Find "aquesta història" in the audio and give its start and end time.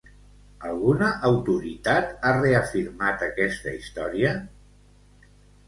3.29-4.35